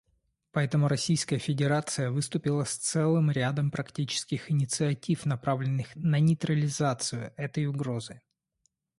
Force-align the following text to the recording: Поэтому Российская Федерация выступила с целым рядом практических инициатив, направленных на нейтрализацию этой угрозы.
Поэтому 0.51 0.87
Российская 0.87 1.37
Федерация 1.37 2.09
выступила 2.09 2.63
с 2.63 2.75
целым 2.75 3.29
рядом 3.29 3.69
практических 3.69 4.49
инициатив, 4.51 5.27
направленных 5.27 5.95
на 5.95 6.17
нейтрализацию 6.19 7.31
этой 7.37 7.67
угрозы. 7.67 8.19